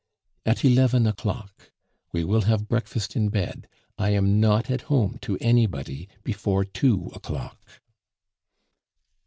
"At 0.47 0.65
eleven 0.65 1.05
o'clock. 1.05 1.71
We 2.11 2.23
will 2.23 2.41
have 2.41 2.67
breakfast 2.67 3.15
in 3.15 3.29
bed. 3.29 3.67
I 3.99 4.09
am 4.09 4.39
not 4.39 4.71
at 4.71 4.81
home 4.89 5.19
to 5.21 5.37
anybody 5.39 6.07
before 6.23 6.65
two 6.65 7.11
o'clock." 7.13 7.79